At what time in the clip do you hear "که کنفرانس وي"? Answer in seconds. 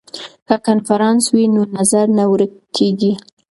0.47-1.43